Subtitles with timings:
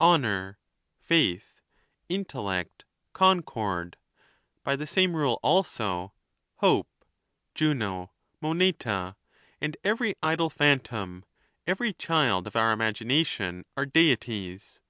[0.00, 0.58] Honor,
[0.98, 1.60] Faith,
[2.08, 3.96] Intellect, Concord;
[4.64, 6.12] by the same rule also,
[6.56, 6.88] Hope,
[7.54, 8.10] Juno,
[8.40, 9.14] Moneta,'
[9.60, 11.24] and every idle phantom,
[11.68, 14.80] every child of our imagination, are Deities.